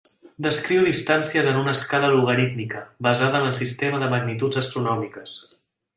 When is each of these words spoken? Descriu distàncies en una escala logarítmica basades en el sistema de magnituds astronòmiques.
Descriu 0.43 0.85
distàncies 0.87 1.49
en 1.51 1.59
una 1.59 1.75
escala 1.79 2.09
logarítmica 2.13 2.81
basades 3.09 3.41
en 3.43 3.51
el 3.53 3.57
sistema 3.63 4.01
de 4.05 4.11
magnituds 4.15 4.63
astronòmiques. 4.63 5.37